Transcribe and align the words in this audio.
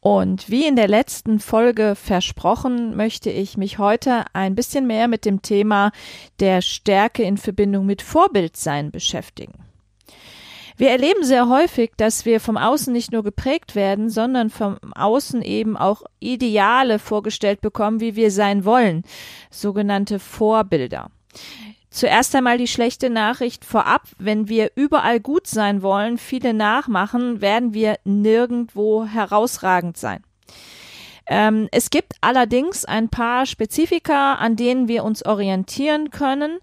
Und 0.00 0.48
wie 0.48 0.66
in 0.66 0.76
der 0.76 0.88
letzten 0.88 1.40
Folge 1.40 1.94
versprochen, 1.94 2.96
möchte 2.96 3.30
ich 3.30 3.58
mich 3.58 3.78
heute 3.78 4.24
ein 4.32 4.54
bisschen 4.54 4.86
mehr 4.86 5.08
mit 5.08 5.26
dem 5.26 5.42
Thema 5.42 5.92
der 6.40 6.62
Stärke 6.62 7.22
in 7.22 7.36
Verbindung 7.36 7.84
mit 7.84 8.00
Vorbildsein 8.00 8.90
beschäftigen. 8.90 9.66
Wir 10.78 10.88
erleben 10.88 11.22
sehr 11.24 11.50
häufig, 11.50 11.92
dass 11.98 12.24
wir 12.24 12.40
vom 12.40 12.56
Außen 12.56 12.90
nicht 12.90 13.12
nur 13.12 13.22
geprägt 13.22 13.74
werden, 13.74 14.08
sondern 14.08 14.48
vom 14.48 14.78
Außen 14.94 15.42
eben 15.42 15.76
auch 15.76 16.02
Ideale 16.20 16.98
vorgestellt 16.98 17.60
bekommen, 17.60 18.00
wie 18.00 18.16
wir 18.16 18.30
sein 18.30 18.64
wollen, 18.64 19.02
sogenannte 19.50 20.18
Vorbilder. 20.18 21.10
Zuerst 21.90 22.34
einmal 22.36 22.56
die 22.56 22.68
schlechte 22.68 23.10
Nachricht 23.10 23.64
vorab. 23.64 24.02
Wenn 24.18 24.48
wir 24.48 24.70
überall 24.76 25.18
gut 25.18 25.48
sein 25.48 25.82
wollen, 25.82 26.18
viele 26.18 26.54
nachmachen, 26.54 27.40
werden 27.40 27.74
wir 27.74 27.98
nirgendwo 28.04 29.04
herausragend 29.04 29.96
sein. 29.96 30.22
Ähm, 31.26 31.68
es 31.70 31.90
gibt 31.90 32.14
allerdings 32.20 32.84
ein 32.84 33.08
paar 33.08 33.46
Spezifika, 33.46 34.34
an 34.34 34.56
denen 34.56 34.88
wir 34.88 35.04
uns 35.04 35.24
orientieren 35.24 36.10
können 36.10 36.58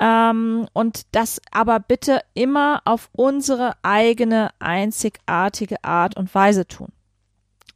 ähm, 0.00 0.66
und 0.72 1.02
das 1.12 1.40
aber 1.50 1.80
bitte 1.80 2.22
immer 2.32 2.80
auf 2.86 3.10
unsere 3.12 3.74
eigene 3.82 4.50
einzigartige 4.58 5.84
Art 5.84 6.16
und 6.16 6.34
Weise 6.34 6.66
tun. 6.66 6.92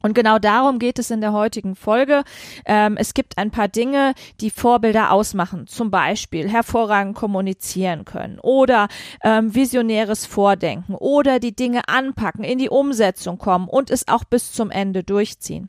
Und 0.03 0.15
genau 0.15 0.39
darum 0.39 0.79
geht 0.79 0.99
es 0.99 1.11
in 1.11 1.21
der 1.21 1.33
heutigen 1.33 1.77
Folge. 1.77 2.25
Ähm, 2.65 2.97
es 2.97 3.15
gibt 3.15 3.39
ein 3.39 3.51
paar 3.51 3.69
Dinge, 3.69 4.15
die 4.41 4.51
Vorbilder 4.51 5.13
ausmachen. 5.13 5.67
Zum 5.67 5.91
Beispiel 5.91 6.49
hervorragend 6.49 7.15
kommunizieren 7.15 8.05
können 8.05 8.39
oder 8.41 8.89
ähm, 9.23 9.55
visionäres 9.55 10.27
Vordenken 10.27 10.95
oder 10.95 11.39
die 11.39 11.55
Dinge 11.55 11.89
anpacken, 11.89 12.45
in 12.45 12.59
die 12.59 12.71
Umsetzung 12.71 13.39
kommen 13.39 13.69
und 13.69 13.91
es 13.91 14.09
auch 14.09 14.25
bis 14.25 14.53
zum 14.53 14.71
Ende 14.71 15.03
durchziehen. 15.03 15.69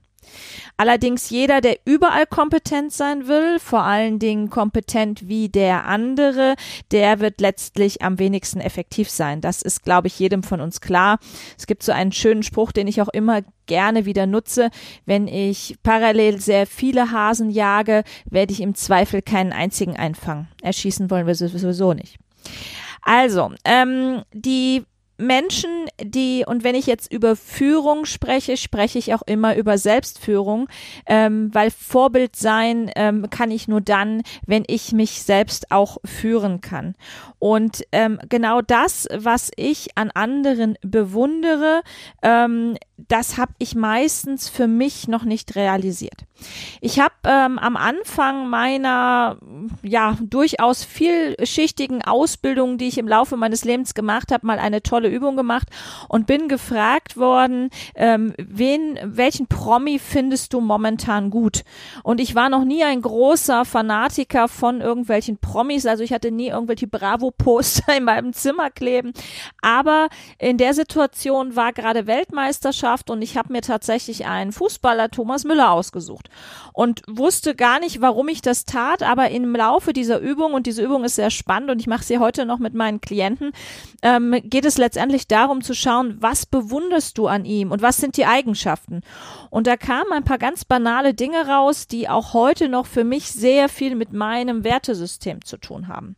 Allerdings 0.77 1.29
jeder, 1.29 1.61
der 1.61 1.77
überall 1.85 2.25
kompetent 2.25 2.91
sein 2.91 3.27
will, 3.27 3.59
vor 3.59 3.83
allen 3.83 4.19
Dingen 4.19 4.49
kompetent 4.49 5.27
wie 5.27 5.49
der 5.49 5.85
andere, 5.85 6.55
der 6.91 7.19
wird 7.19 7.41
letztlich 7.41 8.01
am 8.01 8.19
wenigsten 8.19 8.59
effektiv 8.59 9.09
sein. 9.09 9.41
Das 9.41 9.61
ist, 9.61 9.83
glaube 9.83 10.07
ich, 10.07 10.17
jedem 10.19 10.43
von 10.43 10.61
uns 10.61 10.81
klar. 10.81 11.19
Es 11.57 11.67
gibt 11.67 11.83
so 11.83 11.91
einen 11.91 12.11
schönen 12.11 12.43
Spruch, 12.43 12.71
den 12.71 12.87
ich 12.87 13.01
auch 13.01 13.09
immer 13.09 13.41
gerne 13.67 14.05
wieder 14.05 14.25
nutze. 14.25 14.69
Wenn 15.05 15.27
ich 15.27 15.77
parallel 15.83 16.41
sehr 16.41 16.65
viele 16.67 17.11
Hasen 17.11 17.49
jage, 17.49 18.03
werde 18.25 18.53
ich 18.53 18.61
im 18.61 18.75
Zweifel 18.75 19.21
keinen 19.21 19.53
einzigen 19.53 19.95
einfangen. 19.95 20.47
Erschießen 20.61 21.09
wollen 21.09 21.27
wir 21.27 21.35
sowieso 21.35 21.93
nicht. 21.93 22.17
Also, 23.01 23.51
ähm, 23.65 24.23
die 24.33 24.83
Menschen, 25.21 25.69
die, 26.01 26.43
und 26.45 26.63
wenn 26.63 26.75
ich 26.75 26.87
jetzt 26.87 27.11
über 27.11 27.35
Führung 27.35 28.05
spreche, 28.05 28.57
spreche 28.57 28.99
ich 28.99 29.13
auch 29.13 29.21
immer 29.21 29.55
über 29.55 29.77
Selbstführung, 29.77 30.67
ähm, 31.05 31.49
weil 31.53 31.71
Vorbild 31.71 32.35
sein 32.35 32.91
ähm, 32.95 33.29
kann 33.29 33.51
ich 33.51 33.67
nur 33.67 33.81
dann, 33.81 34.23
wenn 34.45 34.63
ich 34.67 34.91
mich 34.91 35.23
selbst 35.23 35.71
auch 35.71 35.97
führen 36.03 36.61
kann. 36.61 36.95
Und 37.39 37.83
ähm, 37.91 38.19
genau 38.29 38.61
das, 38.61 39.07
was 39.13 39.51
ich 39.55 39.89
an 39.95 40.11
anderen 40.11 40.77
bewundere, 40.81 41.81
ähm, 42.21 42.75
das 43.07 43.37
habe 43.37 43.53
ich 43.57 43.75
meistens 43.75 44.49
für 44.49 44.67
mich 44.67 45.07
noch 45.07 45.23
nicht 45.23 45.55
realisiert. 45.55 46.25
Ich 46.81 46.99
habe 46.99 47.13
ähm, 47.25 47.59
am 47.59 47.77
Anfang 47.77 48.49
meiner 48.49 49.37
ja 49.83 50.17
durchaus 50.21 50.83
vielschichtigen 50.83 52.03
Ausbildung, 52.03 52.77
die 52.77 52.87
ich 52.87 52.97
im 52.97 53.07
Laufe 53.07 53.37
meines 53.37 53.63
Lebens 53.63 53.93
gemacht 53.93 54.31
habe, 54.31 54.47
mal 54.47 54.59
eine 54.59 54.81
tolle 54.81 55.09
Übung 55.09 55.35
gemacht 55.35 55.67
und 56.07 56.25
bin 56.27 56.47
gefragt 56.47 57.17
worden, 57.17 57.69
ähm, 57.95 58.33
wen, 58.37 58.97
welchen 59.03 59.47
Promi 59.47 59.99
findest 59.99 60.53
du 60.53 60.61
momentan 60.61 61.29
gut? 61.29 61.63
Und 62.03 62.19
ich 62.19 62.33
war 62.33 62.49
noch 62.49 62.65
nie 62.65 62.83
ein 62.83 63.01
großer 63.01 63.65
Fanatiker 63.65 64.47
von 64.47 64.81
irgendwelchen 64.81 65.37
Promis, 65.37 65.85
also 65.85 66.03
ich 66.03 66.13
hatte 66.13 66.31
nie 66.31 66.47
irgendwelche 66.47 66.87
Bravo-Poster 66.87 67.95
in 67.97 68.05
meinem 68.05 68.33
Zimmer 68.33 68.69
kleben. 68.71 69.13
Aber 69.61 70.07
in 70.39 70.57
der 70.57 70.73
Situation 70.73 71.55
war 71.55 71.73
gerade 71.73 72.07
Weltmeisterschaft 72.07 72.90
und 73.09 73.21
ich 73.21 73.37
habe 73.37 73.53
mir 73.53 73.61
tatsächlich 73.61 74.25
einen 74.25 74.51
Fußballer 74.51 75.09
Thomas 75.09 75.43
Müller 75.43 75.71
ausgesucht 75.71 76.29
und 76.73 77.01
wusste 77.07 77.55
gar 77.55 77.79
nicht, 77.79 78.01
warum 78.01 78.27
ich 78.27 78.41
das 78.41 78.65
tat, 78.65 79.03
aber 79.03 79.29
im 79.29 79.55
Laufe 79.55 79.93
dieser 79.93 80.19
Übung, 80.19 80.53
und 80.53 80.67
diese 80.67 80.83
Übung 80.83 81.03
ist 81.03 81.15
sehr 81.15 81.29
spannend 81.29 81.69
und 81.69 81.79
ich 81.79 81.87
mache 81.87 82.03
sie 82.03 82.19
heute 82.19 82.45
noch 82.45 82.59
mit 82.59 82.73
meinen 82.73 83.01
Klienten, 83.01 83.51
ähm, 84.01 84.35
geht 84.43 84.65
es 84.65 84.77
letztendlich 84.77 85.27
darum 85.27 85.61
zu 85.61 85.73
schauen, 85.73 86.17
was 86.19 86.45
bewunderst 86.45 87.17
du 87.17 87.27
an 87.27 87.45
ihm 87.45 87.71
und 87.71 87.81
was 87.81 87.97
sind 87.97 88.17
die 88.17 88.25
Eigenschaften. 88.25 89.01
Und 89.49 89.67
da 89.67 89.77
kamen 89.77 90.11
ein 90.11 90.23
paar 90.23 90.37
ganz 90.37 90.65
banale 90.65 91.13
Dinge 91.13 91.47
raus, 91.47 91.87
die 91.87 92.09
auch 92.09 92.33
heute 92.33 92.69
noch 92.69 92.85
für 92.85 93.03
mich 93.03 93.31
sehr 93.31 93.69
viel 93.69 93.95
mit 93.95 94.13
meinem 94.13 94.63
Wertesystem 94.63 95.43
zu 95.43 95.57
tun 95.57 95.87
haben. 95.87 96.15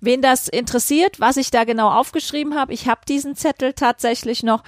Wen 0.00 0.22
das 0.22 0.48
interessiert, 0.48 1.20
was 1.20 1.36
ich 1.36 1.50
da 1.50 1.64
genau 1.64 1.90
aufgeschrieben 1.90 2.54
habe, 2.56 2.72
ich 2.72 2.88
habe 2.88 3.02
diesen 3.08 3.36
Zettel 3.36 3.72
tatsächlich 3.72 4.42
noch 4.42 4.62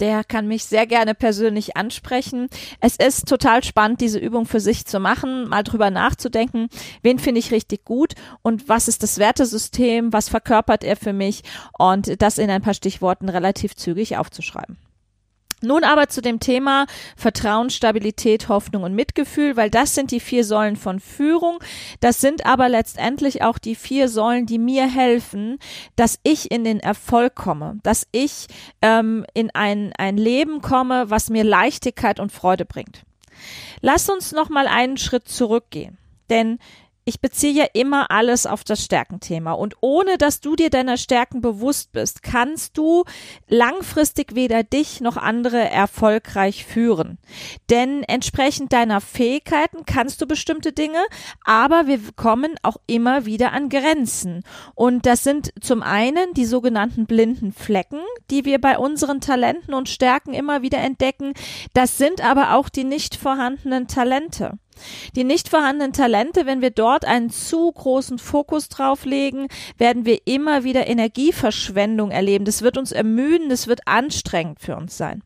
der 0.00 0.24
kann 0.24 0.46
mich 0.46 0.64
sehr 0.64 0.86
gerne 0.86 1.14
persönlich 1.14 1.76
ansprechen. 1.76 2.48
Es 2.80 2.96
ist 2.96 3.28
total 3.28 3.64
spannend, 3.64 4.00
diese 4.00 4.18
Übung 4.18 4.46
für 4.46 4.60
sich 4.60 4.86
zu 4.86 5.00
machen, 5.00 5.48
mal 5.48 5.62
drüber 5.62 5.90
nachzudenken, 5.90 6.68
wen 7.02 7.18
finde 7.18 7.40
ich 7.40 7.52
richtig 7.52 7.84
gut 7.84 8.14
und 8.42 8.68
was 8.68 8.88
ist 8.88 9.02
das 9.02 9.18
Wertesystem, 9.18 10.12
was 10.12 10.28
verkörpert 10.28 10.84
er 10.84 10.96
für 10.96 11.12
mich 11.12 11.42
und 11.78 12.20
das 12.22 12.38
in 12.38 12.50
ein 12.50 12.62
paar 12.62 12.74
Stichworten 12.74 13.28
relativ 13.28 13.76
zügig 13.76 14.16
aufzuschreiben. 14.16 14.76
Nun 15.60 15.82
aber 15.82 16.08
zu 16.08 16.22
dem 16.22 16.38
Thema 16.38 16.86
Vertrauen, 17.16 17.70
Stabilität, 17.70 18.48
Hoffnung 18.48 18.84
und 18.84 18.94
Mitgefühl, 18.94 19.56
weil 19.56 19.70
das 19.70 19.94
sind 19.94 20.12
die 20.12 20.20
vier 20.20 20.44
Säulen 20.44 20.76
von 20.76 21.00
Führung. 21.00 21.58
Das 22.00 22.20
sind 22.20 22.46
aber 22.46 22.68
letztendlich 22.68 23.42
auch 23.42 23.58
die 23.58 23.74
vier 23.74 24.08
Säulen, 24.08 24.46
die 24.46 24.58
mir 24.58 24.86
helfen, 24.86 25.58
dass 25.96 26.20
ich 26.22 26.50
in 26.50 26.62
den 26.62 26.78
Erfolg 26.78 27.34
komme, 27.34 27.80
dass 27.82 28.06
ich 28.12 28.46
ähm, 28.82 29.26
in 29.34 29.50
ein, 29.52 29.92
ein 29.98 30.16
Leben 30.16 30.60
komme, 30.60 31.10
was 31.10 31.28
mir 31.28 31.42
Leichtigkeit 31.42 32.20
und 32.20 32.30
Freude 32.30 32.64
bringt. 32.64 33.02
Lass 33.80 34.08
uns 34.08 34.32
noch 34.32 34.48
mal 34.48 34.66
einen 34.66 34.96
Schritt 34.96 35.28
zurückgehen, 35.28 35.98
denn 36.30 36.58
ich 37.08 37.22
beziehe 37.22 37.54
ja 37.54 37.64
immer 37.72 38.10
alles 38.10 38.44
auf 38.44 38.64
das 38.64 38.84
Stärkenthema. 38.84 39.52
Und 39.52 39.76
ohne 39.80 40.18
dass 40.18 40.42
du 40.42 40.56
dir 40.56 40.68
deiner 40.68 40.98
Stärken 40.98 41.40
bewusst 41.40 41.90
bist, 41.92 42.22
kannst 42.22 42.76
du 42.76 43.04
langfristig 43.48 44.34
weder 44.34 44.62
dich 44.62 45.00
noch 45.00 45.16
andere 45.16 45.70
erfolgreich 45.70 46.66
führen. 46.66 47.16
Denn 47.70 48.02
entsprechend 48.02 48.74
deiner 48.74 49.00
Fähigkeiten 49.00 49.86
kannst 49.86 50.20
du 50.20 50.26
bestimmte 50.26 50.72
Dinge, 50.72 51.00
aber 51.46 51.86
wir 51.86 51.98
kommen 52.14 52.56
auch 52.62 52.76
immer 52.86 53.24
wieder 53.24 53.52
an 53.52 53.70
Grenzen. 53.70 54.42
Und 54.74 55.06
das 55.06 55.24
sind 55.24 55.50
zum 55.62 55.82
einen 55.82 56.34
die 56.34 56.44
sogenannten 56.44 57.06
blinden 57.06 57.52
Flecken, 57.54 58.00
die 58.30 58.44
wir 58.44 58.60
bei 58.60 58.76
unseren 58.76 59.22
Talenten 59.22 59.72
und 59.72 59.88
Stärken 59.88 60.34
immer 60.34 60.60
wieder 60.60 60.78
entdecken. 60.78 61.32
Das 61.72 61.96
sind 61.96 62.22
aber 62.22 62.54
auch 62.54 62.68
die 62.68 62.84
nicht 62.84 63.16
vorhandenen 63.16 63.88
Talente. 63.88 64.58
Die 65.16 65.24
nicht 65.24 65.48
vorhandenen 65.48 65.92
Talente, 65.92 66.46
wenn 66.46 66.60
wir 66.60 66.70
dort 66.70 67.04
einen 67.04 67.30
zu 67.30 67.70
großen 67.72 68.18
Fokus 68.18 68.68
drauf 68.68 69.04
legen, 69.04 69.48
werden 69.76 70.04
wir 70.04 70.26
immer 70.26 70.64
wieder 70.64 70.86
Energieverschwendung 70.86 72.10
erleben. 72.10 72.44
Das 72.44 72.62
wird 72.62 72.78
uns 72.78 72.92
ermüden, 72.92 73.48
das 73.48 73.66
wird 73.66 73.86
anstrengend 73.86 74.60
für 74.60 74.76
uns 74.76 74.96
sein. 74.96 75.22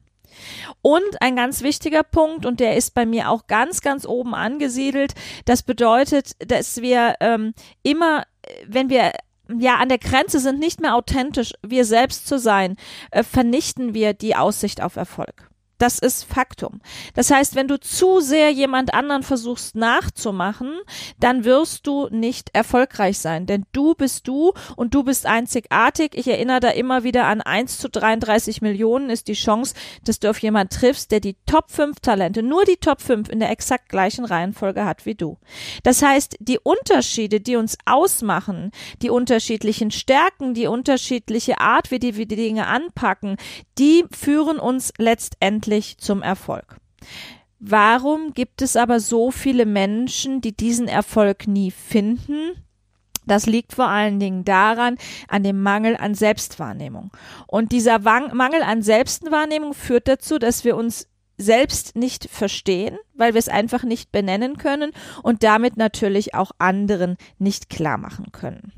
Und 0.81 1.21
ein 1.21 1.37
ganz 1.37 1.63
wichtiger 1.63 2.03
Punkt, 2.03 2.47
und 2.47 2.61
der 2.61 2.77
ist 2.77 2.95
bei 2.95 3.07
mir 3.07 3.31
auch 3.31 3.47
ganz, 3.47 3.81
ganz 3.81 4.07
oben 4.07 4.35
angesiedelt, 4.35 5.15
das 5.45 5.63
bedeutet, 5.63 6.33
dass 6.39 6.81
wir 6.83 7.17
ähm, 7.21 7.55
immer, 7.83 8.25
wenn 8.67 8.89
wir 8.89 9.13
ja 9.59 9.77
an 9.77 9.89
der 9.89 9.99
Grenze 9.99 10.39
sind, 10.39 10.59
nicht 10.59 10.81
mehr 10.81 10.95
authentisch, 10.95 11.53
wir 11.63 11.85
selbst 11.85 12.27
zu 12.27 12.39
sein, 12.39 12.77
äh, 13.11 13.23
vernichten 13.23 13.95
wir 13.95 14.15
die 14.15 14.37
Aussicht 14.37 14.83
auf 14.83 14.97
Erfolg. 14.97 15.52
Das 15.83 15.99
ist 15.99 16.23
Faktum. 16.23 16.81
Das 17.15 17.33
heißt, 17.33 17.57
wenn 17.57 17.67
du 17.67 17.77
zu 17.81 18.21
sehr 18.21 18.53
jemand 18.53 18.95
anderen 18.95 19.25
versuchst 19.25 19.75
nachzumachen, 19.75 20.79
dann 21.19 21.45
wirst 21.45 21.89
du 21.89 22.07
nicht 22.09 22.51
erfolgreich 22.53 23.19
sein, 23.19 23.47
denn 23.47 23.65
du 23.73 23.97
bist 23.97 24.29
du 24.29 24.53
und 24.77 24.95
du 24.95 25.03
bist 25.03 25.27
einzigartig. 25.27 26.13
Ich 26.15 26.29
erinnere 26.29 26.61
da 26.61 26.69
immer 26.69 27.03
wieder 27.03 27.25
an 27.25 27.41
1 27.41 27.79
zu 27.79 27.89
33 27.91 28.63
Millionen 28.63 29.11
ist 29.11 29.27
die 29.27 29.33
Chance, 29.33 29.75
dass 30.05 30.21
du 30.21 30.31
auf 30.31 30.39
jemand 30.39 30.73
triffst, 30.73 31.11
der 31.11 31.19
die 31.19 31.35
Top 31.47 31.73
5 31.73 31.99
Talente, 31.99 32.45
nur 32.45 32.65
die 32.65 32.77
Top 32.77 33.01
5 33.01 33.29
in 33.29 33.41
der 33.41 33.51
exakt 33.51 33.89
gleichen 33.89 34.25
Reihenfolge 34.25 34.85
hat 34.85 35.05
wie 35.05 35.17
du. 35.17 35.39
Das 35.83 36.01
heißt, 36.01 36.37
die 36.39 36.61
Unterschiede, 36.61 37.41
die 37.41 37.57
uns 37.57 37.77
ausmachen, 37.87 38.71
die 39.03 39.11
unterschiedlichen 39.11 39.91
Stärken, 39.91 40.55
die 40.55 40.69
unterschiedliche 40.69 41.59
Art, 41.59 41.91
wie 41.91 41.99
die, 41.99 42.17
wie 42.17 42.27
die 42.27 42.37
Dinge 42.37 42.69
anpacken, 42.69 43.37
die 43.79 44.05
führen 44.13 44.61
uns 44.61 44.93
letztendlich 44.99 45.72
letztlich 45.73 45.99
zum 45.99 46.23
Erfolg. 46.23 46.77
Warum 47.59 48.35
gibt 48.35 48.61
es 48.61 48.77
aber 48.77 49.01
so 49.01 49.31
viele 49.31 49.67
Menschen, 49.67 50.41
die 50.41 50.55
diesen 50.55 50.89
Erfolg 50.89 51.47
nie 51.47 51.71
finden? 51.71 52.53
Das 53.25 53.47
liegt 53.47 53.73
vor 53.73 53.87
allen 53.87 54.19
Dingen 54.19 54.45
daran, 54.45 54.97
an 55.29 55.45
dem 55.45 55.63
Mangel 55.63 55.97
an 55.97 56.15
Selbstwahrnehmung. 56.15 57.11
Und 57.47 57.71
dieser 57.71 58.01
Mangel 58.01 58.63
an 58.63 58.83
Selbstwahrnehmung 58.83 59.75
führt 59.75 60.09
dazu, 60.09 60.39
dass 60.39 60.65
wir 60.65 60.77
uns 60.77 61.09
selbst 61.39 61.97
nicht 61.97 62.29
verstehen, 62.29 62.99
weil 63.15 63.33
wir 63.35 63.39
es 63.39 63.49
einfach 63.49 63.85
nicht 63.85 64.13
benennen 64.13 64.59
können 64.59 64.91
und 65.23 65.45
damit 65.45 65.77
natürlich 65.77 66.35
auch 66.35 66.51
anderen 66.59 67.17
nicht 67.39 67.71
klar 67.71 67.97
machen 67.97 68.27
können. 68.33 68.73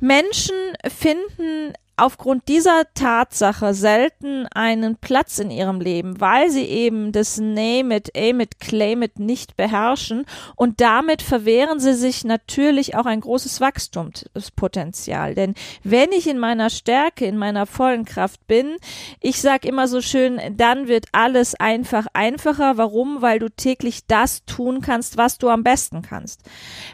Menschen 0.00 0.56
finden 0.86 1.72
aufgrund 1.98 2.48
dieser 2.48 2.84
Tatsache 2.94 3.74
selten 3.74 4.46
einen 4.48 4.96
Platz 4.96 5.38
in 5.38 5.50
ihrem 5.50 5.80
Leben, 5.80 6.20
weil 6.20 6.50
sie 6.50 6.64
eben 6.64 7.12
das 7.12 7.38
Name 7.38 7.96
it, 7.96 8.16
aim 8.16 8.40
it, 8.40 8.60
claim 8.60 9.02
it 9.02 9.18
nicht 9.18 9.56
beherrschen 9.56 10.24
und 10.56 10.80
damit 10.80 11.22
verwehren 11.22 11.80
sie 11.80 11.94
sich 11.94 12.24
natürlich 12.24 12.94
auch 12.94 13.06
ein 13.06 13.20
großes 13.20 13.60
Wachstumspotenzial. 13.60 15.34
Denn 15.34 15.54
wenn 15.82 16.12
ich 16.12 16.28
in 16.28 16.38
meiner 16.38 16.70
Stärke, 16.70 17.26
in 17.26 17.36
meiner 17.36 17.66
vollen 17.66 18.04
Kraft 18.04 18.46
bin, 18.46 18.76
ich 19.20 19.40
sag 19.40 19.64
immer 19.64 19.88
so 19.88 20.00
schön, 20.00 20.40
dann 20.56 20.88
wird 20.88 21.06
alles 21.12 21.54
einfach 21.54 22.06
einfacher. 22.12 22.76
Warum? 22.76 23.22
Weil 23.22 23.38
du 23.38 23.50
täglich 23.50 24.06
das 24.06 24.44
tun 24.44 24.80
kannst, 24.80 25.16
was 25.16 25.38
du 25.38 25.48
am 25.48 25.64
besten 25.64 26.02
kannst. 26.02 26.42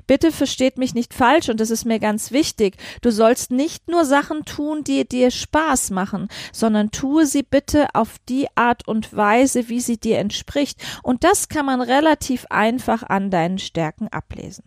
Bitte 0.07 0.33
versteht 0.33 0.79
mich 0.79 0.95
nicht 0.95 1.13
falsch 1.13 1.49
und 1.49 1.61
das 1.61 1.71
ist 1.71 1.85
mir 1.85 1.99
ganz 1.99 2.33
wichtig. 2.33 2.77
Du 3.03 3.11
sollst 3.11 3.51
nicht 3.51 3.89
nur 3.89 4.05
Sachen 4.05 4.45
tun, 4.45 4.85
die 4.85 4.94
die 4.95 5.09
dir 5.09 5.31
Spaß 5.31 5.91
machen, 5.91 6.29
sondern 6.53 6.91
tue 6.91 7.27
sie 7.27 7.43
bitte 7.43 7.89
auf 7.95 8.17
die 8.29 8.47
Art 8.55 8.87
und 8.87 9.15
Weise, 9.17 9.69
wie 9.69 9.81
sie 9.81 9.99
dir 9.99 10.19
entspricht. 10.19 10.83
Und 11.03 11.25
das 11.25 11.49
kann 11.49 11.67
man 11.67 11.81
relativ 11.81 12.47
einfach 12.51 13.03
an 13.03 13.31
deinen 13.31 13.59
Stärken 13.59 14.09
ablesen. 14.09 14.65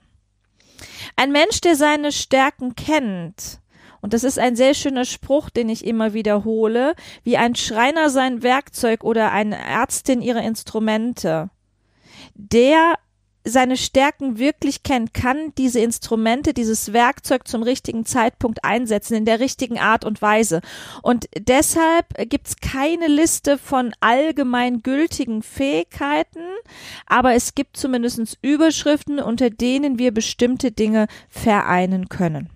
Ein 1.15 1.31
Mensch, 1.31 1.61
der 1.61 1.75
seine 1.75 2.11
Stärken 2.11 2.75
kennt, 2.75 3.59
und 3.99 4.13
das 4.13 4.23
ist 4.23 4.37
ein 4.37 4.55
sehr 4.55 4.73
schöner 4.73 5.05
Spruch, 5.05 5.49
den 5.49 5.69
ich 5.69 5.85
immer 5.85 6.13
wiederhole, 6.13 6.93
wie 7.23 7.35
ein 7.35 7.55
Schreiner 7.55 8.09
sein 8.09 8.43
Werkzeug 8.43 9.03
oder 9.03 9.31
eine 9.31 9.57
Ärztin 9.57 10.21
ihre 10.21 10.43
Instrumente. 10.43 11.49
Der 12.35 12.95
seine 13.47 13.77
Stärken 13.77 14.37
wirklich 14.37 14.83
kennt, 14.83 15.13
kann 15.13 15.53
diese 15.57 15.79
Instrumente, 15.79 16.53
dieses 16.53 16.93
Werkzeug 16.93 17.47
zum 17.47 17.63
richtigen 17.63 18.05
Zeitpunkt 18.05 18.63
einsetzen, 18.63 19.15
in 19.15 19.25
der 19.25 19.39
richtigen 19.39 19.79
Art 19.79 20.05
und 20.05 20.21
Weise. 20.21 20.61
Und 21.01 21.27
deshalb 21.37 22.05
gibt's 22.29 22.57
keine 22.57 23.07
Liste 23.07 23.57
von 23.57 23.93
allgemein 23.99 24.83
gültigen 24.83 25.41
Fähigkeiten, 25.41 26.43
aber 27.05 27.33
es 27.33 27.55
gibt 27.55 27.77
zumindest 27.77 28.37
Überschriften, 28.41 29.19
unter 29.19 29.49
denen 29.49 29.99
wir 29.99 30.11
bestimmte 30.13 30.71
Dinge 30.71 31.07
vereinen 31.29 32.09
können. 32.09 32.49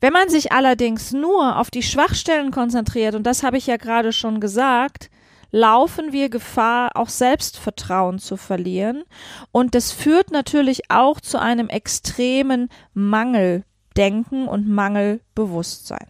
Wenn 0.00 0.12
man 0.12 0.28
sich 0.28 0.52
allerdings 0.52 1.12
nur 1.12 1.58
auf 1.58 1.70
die 1.70 1.82
Schwachstellen 1.82 2.50
konzentriert, 2.50 3.14
und 3.14 3.22
das 3.22 3.42
habe 3.42 3.56
ich 3.56 3.66
ja 3.66 3.78
gerade 3.78 4.12
schon 4.12 4.38
gesagt, 4.38 5.08
laufen 5.54 6.12
wir 6.12 6.30
Gefahr, 6.30 6.90
auch 6.96 7.08
Selbstvertrauen 7.08 8.18
zu 8.18 8.36
verlieren. 8.36 9.04
Und 9.52 9.76
das 9.76 9.92
führt 9.92 10.32
natürlich 10.32 10.90
auch 10.90 11.20
zu 11.20 11.38
einem 11.40 11.68
extremen 11.68 12.70
Mangeldenken 12.92 14.48
und 14.48 14.68
Mangelbewusstsein. 14.68 16.08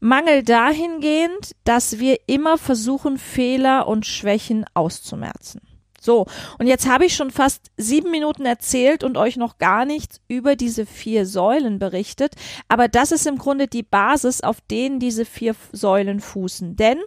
Mangel 0.00 0.42
dahingehend, 0.42 1.54
dass 1.62 2.00
wir 2.00 2.18
immer 2.26 2.58
versuchen, 2.58 3.18
Fehler 3.18 3.86
und 3.86 4.04
Schwächen 4.04 4.64
auszumerzen. 4.74 5.60
So, 6.02 6.26
und 6.58 6.66
jetzt 6.66 6.88
habe 6.88 7.06
ich 7.06 7.14
schon 7.14 7.30
fast 7.30 7.70
sieben 7.76 8.10
Minuten 8.10 8.44
erzählt 8.44 9.04
und 9.04 9.16
euch 9.16 9.36
noch 9.36 9.58
gar 9.58 9.84
nichts 9.84 10.20
über 10.26 10.56
diese 10.56 10.84
vier 10.84 11.26
Säulen 11.26 11.78
berichtet, 11.78 12.34
aber 12.66 12.88
das 12.88 13.12
ist 13.12 13.24
im 13.26 13.38
Grunde 13.38 13.68
die 13.68 13.84
Basis, 13.84 14.40
auf 14.40 14.60
denen 14.62 14.98
diese 14.98 15.24
vier 15.24 15.54
Säulen 15.70 16.18
fußen. 16.18 16.74
Denn 16.74 16.98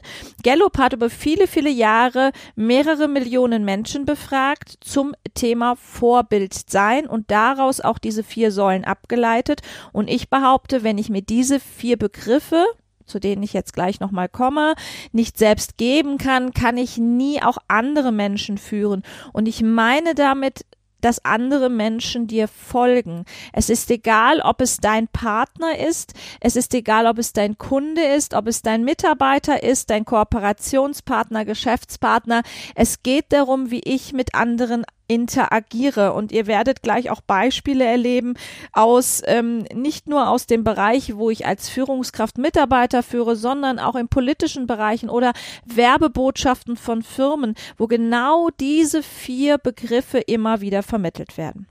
Gallup 0.44 0.77
hat 0.77 0.94
über 0.94 1.09
viele, 1.09 1.47
viele 1.47 1.69
Jahre 1.69 2.31
mehrere 2.56 3.09
Millionen 3.09 3.65
Menschen 3.65 4.06
befragt 4.06 4.77
zum 4.80 5.13
Thema 5.33 5.75
Vorbild 5.75 6.53
sein 6.69 7.06
und 7.06 7.30
daraus 7.30 7.81
auch 7.81 7.97
diese 7.97 8.24
vier 8.24 8.51
Säulen 8.51 8.86
abgeleitet. 8.86 9.62
Und 9.92 10.09
ich 10.09 10.30
behaupte, 10.30 10.83
wenn 10.83 10.97
ich 10.97 11.09
mir 11.09 11.21
diese 11.21 11.59
vier 11.59 11.97
Begriffe 11.97 12.65
zu 13.06 13.19
denen 13.19 13.44
ich 13.44 13.54
jetzt 13.54 13.74
gleich 13.74 14.00
nochmal 14.00 14.30
komme, 14.30 14.75
nicht 15.12 15.38
selbst 15.38 15.78
geben 15.78 16.18
kann, 16.18 16.54
kann 16.54 16.78
ich 16.78 16.98
nie 16.98 17.42
auch 17.42 17.57
andere 17.68 18.12
Menschen 18.12 18.57
führen. 18.57 19.04
Und 19.34 19.48
ich 19.48 19.62
meine 19.62 20.16
damit, 20.16 20.66
dass 21.06 21.24
andere 21.24 21.69
Menschen 21.69 22.25
dir 22.25 22.48
folgen. 22.48 23.25
Es 23.54 23.69
ist 23.69 23.92
egal, 23.92 24.42
ob 24.42 24.60
es 24.60 24.78
dein 24.78 25.07
Partner 25.07 25.78
ist, 25.78 26.13
es 26.40 26.56
ist 26.56 26.74
egal, 26.74 27.06
ob 27.06 27.19
es 27.19 27.31
dein 27.31 27.60
Kunde 27.60 28.02
ist, 28.02 28.34
ob 28.34 28.48
es 28.48 28.63
dein 28.63 28.84
Mitarbeiter 28.84 29.62
ist, 29.62 29.92
dein 29.92 30.04
Kooperationspartner, 30.04 31.46
Geschäftspartner. 31.46 32.42
Es 32.74 33.04
geht 33.04 33.25
darum, 33.30 33.69
wie 33.69 33.81
ich 33.81 34.13
mit 34.13 34.34
anderen 34.34 34.84
interagiere. 35.07 36.13
Und 36.13 36.31
ihr 36.31 36.48
werdet 36.48 36.81
gleich 36.81 37.10
auch 37.10 37.22
Beispiele 37.22 37.85
erleben 37.85 38.35
aus 38.71 39.21
ähm, 39.26 39.66
nicht 39.74 40.07
nur 40.07 40.30
aus 40.30 40.47
dem 40.47 40.64
Bereich, 40.64 41.16
wo 41.16 41.30
ich 41.30 41.45
als 41.45 41.69
Führungskraft 41.69 42.38
Mitarbeiter 42.38 43.04
führe, 43.04 43.35
sondern 43.35 43.80
auch 43.80 43.95
in 43.95 44.07
politischen 44.07 44.68
Bereichen 44.68 45.09
oder 45.09 45.33
Werbebotschaften 45.66 46.78
von 46.78 47.04
Firmen, 47.04 47.56
wo 47.78 47.88
genau 47.88 48.50
diese 48.59 49.04
vier 49.04 49.57
Begriffe 49.57 50.19
immer 50.19 50.62
wieder 50.62 50.83
vermittelt 50.83 51.38
werden. 51.38 51.68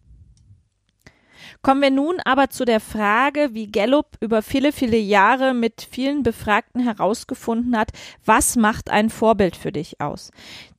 Kommen 1.65 1.81
wir 1.81 1.91
nun 1.91 2.21
aber 2.27 2.51
zu 2.51 2.67
der 2.67 2.79
Frage, 2.79 3.51
wie 3.53 3.73
Gallup 3.73 4.19
über 4.21 4.43
viele, 4.43 4.71
viele 4.71 4.99
Jahre 4.99 5.55
mit 5.55 5.89
vielen 5.91 6.23
Befragten 6.23 6.83
herausgefunden 6.83 7.75
hat, 7.75 7.91
was 8.23 8.57
macht 8.57 8.91
ein 8.91 9.09
Vorbild 9.09 9.57
für 9.57 9.73
dich 9.73 9.99
aus? 9.99 10.31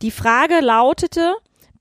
Die 0.04 0.12
Frage 0.12 0.60
lautete, 0.60 1.34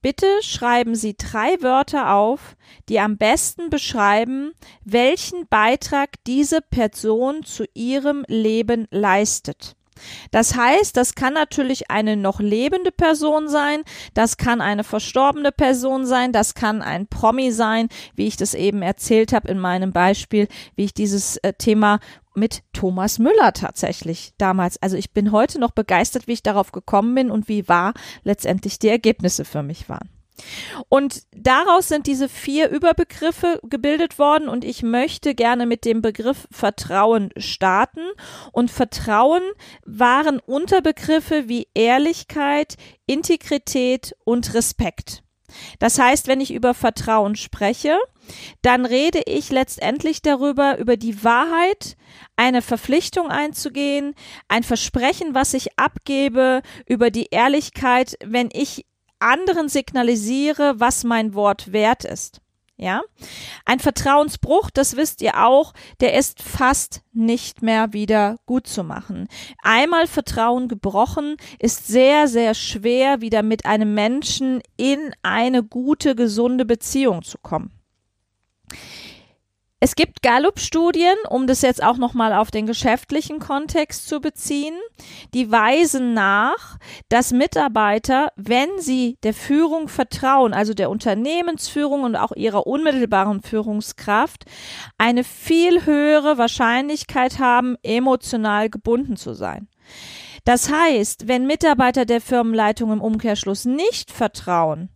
Bitte 0.04 0.26
schreiben 0.42 0.94
Sie 0.96 1.16
drei 1.16 1.62
Wörter 1.62 2.12
auf, 2.12 2.56
die 2.90 3.00
am 3.00 3.16
besten 3.16 3.70
beschreiben, 3.70 4.52
welchen 4.84 5.46
Beitrag 5.48 6.22
diese 6.26 6.60
Person 6.60 7.42
zu 7.42 7.64
Ihrem 7.72 8.22
Leben 8.28 8.86
leistet. 8.90 9.76
Das 10.30 10.56
heißt, 10.56 10.96
das 10.96 11.14
kann 11.14 11.34
natürlich 11.34 11.90
eine 11.90 12.16
noch 12.16 12.40
lebende 12.40 12.90
Person 12.90 13.48
sein, 13.48 13.82
das 14.14 14.36
kann 14.36 14.60
eine 14.60 14.84
verstorbene 14.84 15.52
Person 15.52 16.06
sein, 16.06 16.32
das 16.32 16.54
kann 16.54 16.82
ein 16.82 17.06
Promi 17.06 17.52
sein, 17.52 17.88
wie 18.14 18.26
ich 18.26 18.36
das 18.36 18.54
eben 18.54 18.82
erzählt 18.82 19.32
habe 19.32 19.48
in 19.48 19.58
meinem 19.58 19.92
Beispiel, 19.92 20.48
wie 20.76 20.84
ich 20.84 20.94
dieses 20.94 21.36
äh, 21.38 21.52
Thema 21.52 22.00
mit 22.34 22.62
Thomas 22.72 23.18
Müller 23.18 23.52
tatsächlich 23.52 24.32
damals. 24.38 24.82
Also 24.82 24.96
ich 24.96 25.12
bin 25.12 25.32
heute 25.32 25.60
noch 25.60 25.70
begeistert, 25.70 26.26
wie 26.26 26.32
ich 26.32 26.42
darauf 26.42 26.72
gekommen 26.72 27.14
bin 27.14 27.30
und 27.30 27.48
wie 27.48 27.68
wahr 27.68 27.94
letztendlich 28.24 28.78
die 28.78 28.88
Ergebnisse 28.88 29.44
für 29.44 29.62
mich 29.62 29.88
waren. 29.88 30.10
Und 30.88 31.22
daraus 31.32 31.88
sind 31.88 32.06
diese 32.06 32.28
vier 32.28 32.68
Überbegriffe 32.68 33.60
gebildet 33.62 34.18
worden 34.18 34.48
und 34.48 34.64
ich 34.64 34.82
möchte 34.82 35.34
gerne 35.34 35.66
mit 35.66 35.84
dem 35.84 36.02
Begriff 36.02 36.48
Vertrauen 36.50 37.30
starten. 37.36 38.04
Und 38.52 38.70
Vertrauen 38.70 39.42
waren 39.84 40.40
Unterbegriffe 40.40 41.48
wie 41.48 41.68
Ehrlichkeit, 41.74 42.76
Integrität 43.06 44.16
und 44.24 44.54
Respekt. 44.54 45.22
Das 45.78 45.98
heißt, 45.98 46.26
wenn 46.26 46.40
ich 46.40 46.52
über 46.52 46.74
Vertrauen 46.74 47.36
spreche, 47.36 47.98
dann 48.62 48.86
rede 48.86 49.22
ich 49.26 49.50
letztendlich 49.50 50.22
darüber, 50.22 50.78
über 50.78 50.96
die 50.96 51.22
Wahrheit, 51.22 51.96
eine 52.36 52.62
Verpflichtung 52.62 53.28
einzugehen, 53.28 54.14
ein 54.48 54.62
Versprechen, 54.62 55.34
was 55.34 55.54
ich 55.54 55.78
abgebe, 55.78 56.62
über 56.86 57.10
die 57.10 57.28
Ehrlichkeit, 57.30 58.16
wenn 58.24 58.48
ich 58.52 58.86
anderen 59.24 59.68
signalisiere, 59.68 60.78
was 60.78 61.04
mein 61.04 61.34
Wort 61.34 61.72
wert 61.72 62.04
ist. 62.04 62.40
Ja, 62.76 63.02
ein 63.64 63.78
Vertrauensbruch, 63.78 64.68
das 64.68 64.96
wisst 64.96 65.22
ihr 65.22 65.46
auch, 65.46 65.74
der 66.00 66.18
ist 66.18 66.42
fast 66.42 67.02
nicht 67.12 67.62
mehr 67.62 67.92
wieder 67.92 68.36
gut 68.46 68.66
zu 68.66 68.82
machen. 68.82 69.28
Einmal 69.62 70.08
Vertrauen 70.08 70.66
gebrochen 70.66 71.36
ist 71.60 71.86
sehr, 71.86 72.26
sehr 72.26 72.52
schwer, 72.54 73.20
wieder 73.20 73.44
mit 73.44 73.64
einem 73.64 73.94
Menschen 73.94 74.60
in 74.76 75.14
eine 75.22 75.62
gute, 75.62 76.16
gesunde 76.16 76.64
Beziehung 76.64 77.22
zu 77.22 77.38
kommen. 77.38 77.70
Es 79.84 79.96
gibt 79.96 80.22
Gallup-Studien, 80.22 81.14
um 81.28 81.46
das 81.46 81.60
jetzt 81.60 81.82
auch 81.82 81.98
nochmal 81.98 82.32
auf 82.32 82.50
den 82.50 82.64
geschäftlichen 82.64 83.38
Kontext 83.38 84.08
zu 84.08 84.18
beziehen, 84.18 84.74
die 85.34 85.52
weisen 85.52 86.14
nach, 86.14 86.78
dass 87.10 87.32
Mitarbeiter, 87.32 88.32
wenn 88.34 88.70
sie 88.78 89.18
der 89.24 89.34
Führung 89.34 89.88
vertrauen, 89.88 90.54
also 90.54 90.72
der 90.72 90.88
Unternehmensführung 90.88 92.02
und 92.02 92.16
auch 92.16 92.32
ihrer 92.32 92.66
unmittelbaren 92.66 93.42
Führungskraft, 93.42 94.46
eine 94.96 95.22
viel 95.22 95.84
höhere 95.84 96.38
Wahrscheinlichkeit 96.38 97.38
haben, 97.38 97.76
emotional 97.82 98.70
gebunden 98.70 99.16
zu 99.16 99.34
sein. 99.34 99.68
Das 100.46 100.72
heißt, 100.72 101.28
wenn 101.28 101.46
Mitarbeiter 101.46 102.06
der 102.06 102.22
Firmenleitung 102.22 102.90
im 102.90 103.02
Umkehrschluss 103.02 103.66
nicht 103.66 104.10
vertrauen, 104.10 104.93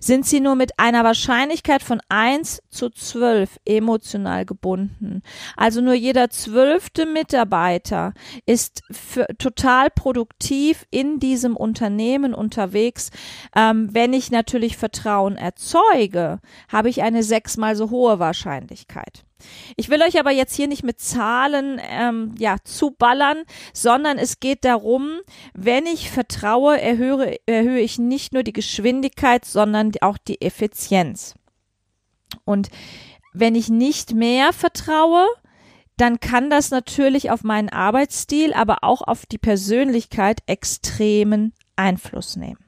sind 0.00 0.26
sie 0.26 0.40
nur 0.40 0.54
mit 0.54 0.78
einer 0.78 1.04
Wahrscheinlichkeit 1.04 1.82
von 1.82 2.00
1 2.08 2.62
zu 2.70 2.90
12 2.90 3.58
emotional 3.64 4.44
gebunden. 4.44 5.22
Also 5.56 5.80
nur 5.80 5.94
jeder 5.94 6.30
zwölfte 6.30 7.06
Mitarbeiter 7.06 8.14
ist 8.46 8.82
für, 8.90 9.26
total 9.38 9.90
produktiv 9.90 10.86
in 10.90 11.18
diesem 11.18 11.56
Unternehmen 11.56 12.34
unterwegs. 12.34 13.10
Ähm, 13.54 13.88
wenn 13.92 14.12
ich 14.12 14.30
natürlich 14.30 14.76
Vertrauen 14.76 15.36
erzeuge, 15.36 16.40
habe 16.68 16.88
ich 16.88 17.02
eine 17.02 17.22
sechsmal 17.22 17.76
so 17.76 17.90
hohe 17.90 18.18
Wahrscheinlichkeit. 18.18 19.24
Ich 19.76 19.88
will 19.88 20.02
euch 20.02 20.18
aber 20.18 20.30
jetzt 20.30 20.54
hier 20.54 20.68
nicht 20.68 20.82
mit 20.82 21.00
Zahlen 21.00 21.80
ähm, 21.82 22.34
ja, 22.38 22.56
zuballern, 22.64 23.42
sondern 23.72 24.18
es 24.18 24.40
geht 24.40 24.64
darum, 24.64 25.20
wenn 25.54 25.86
ich 25.86 26.10
vertraue, 26.10 26.80
erhöhe, 26.80 27.38
erhöhe 27.46 27.80
ich 27.80 27.98
nicht 27.98 28.32
nur 28.32 28.42
die 28.42 28.52
Geschwindigkeit, 28.52 29.44
sondern 29.44 29.92
auch 30.00 30.18
die 30.18 30.40
Effizienz. 30.40 31.34
Und 32.44 32.68
wenn 33.32 33.54
ich 33.54 33.68
nicht 33.68 34.14
mehr 34.14 34.52
vertraue, 34.52 35.26
dann 35.96 36.20
kann 36.20 36.50
das 36.50 36.70
natürlich 36.70 37.30
auf 37.30 37.44
meinen 37.44 37.68
Arbeitsstil, 37.68 38.54
aber 38.54 38.78
auch 38.82 39.02
auf 39.02 39.26
die 39.26 39.38
Persönlichkeit 39.38 40.40
extremen 40.46 41.52
Einfluss 41.76 42.36
nehmen. 42.36 42.58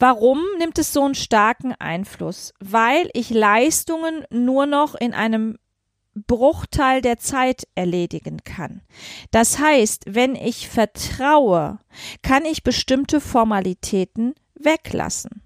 Warum 0.00 0.42
nimmt 0.58 0.78
es 0.78 0.94
so 0.94 1.04
einen 1.04 1.14
starken 1.14 1.74
Einfluss? 1.78 2.54
Weil 2.58 3.10
ich 3.12 3.28
Leistungen 3.28 4.24
nur 4.30 4.64
noch 4.64 4.94
in 4.94 5.12
einem 5.12 5.58
Bruchteil 6.14 7.02
der 7.02 7.18
Zeit 7.18 7.68
erledigen 7.74 8.38
kann. 8.44 8.80
Das 9.30 9.58
heißt, 9.58 10.04
wenn 10.08 10.34
ich 10.34 10.68
vertraue, 10.68 11.78
kann 12.22 12.46
ich 12.46 12.62
bestimmte 12.62 13.20
Formalitäten 13.20 14.34
weglassen. 14.54 15.42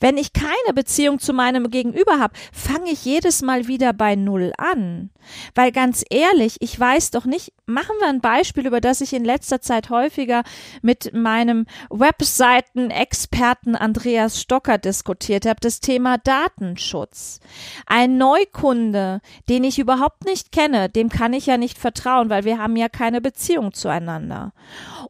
Wenn 0.00 0.16
ich 0.16 0.32
keine 0.32 0.74
Beziehung 0.74 1.18
zu 1.18 1.32
meinem 1.32 1.70
Gegenüber 1.70 2.18
habe, 2.18 2.34
fange 2.52 2.90
ich 2.90 3.04
jedes 3.04 3.42
Mal 3.42 3.66
wieder 3.66 3.92
bei 3.92 4.14
Null 4.14 4.52
an. 4.56 5.10
Weil 5.54 5.72
ganz 5.72 6.04
ehrlich, 6.10 6.56
ich 6.60 6.78
weiß 6.78 7.10
doch 7.10 7.24
nicht, 7.24 7.52
machen 7.66 7.96
wir 8.00 8.08
ein 8.08 8.20
Beispiel, 8.20 8.66
über 8.66 8.80
das 8.80 9.00
ich 9.00 9.12
in 9.12 9.24
letzter 9.24 9.60
Zeit 9.60 9.90
häufiger 9.90 10.42
mit 10.82 11.12
meinem 11.14 11.66
Webseiten-Experten 11.90 13.76
Andreas 13.76 14.40
Stocker 14.40 14.78
diskutiert 14.78 15.46
habe, 15.46 15.60
das 15.60 15.80
Thema 15.80 16.18
Datenschutz. 16.18 17.40
Ein 17.86 18.18
Neukunde, 18.18 19.20
den 19.48 19.64
ich 19.64 19.78
überhaupt 19.78 20.24
nicht 20.24 20.52
kenne, 20.52 20.88
dem 20.88 21.08
kann 21.08 21.32
ich 21.32 21.46
ja 21.46 21.56
nicht 21.56 21.78
vertrauen, 21.78 22.30
weil 22.30 22.44
wir 22.44 22.58
haben 22.58 22.76
ja 22.76 22.88
keine 22.88 23.20
Beziehung 23.20 23.72
zueinander. 23.72 24.52